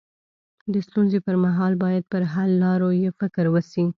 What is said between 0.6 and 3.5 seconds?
د ستونزي پر مهال باید پر حل لارو يې فکر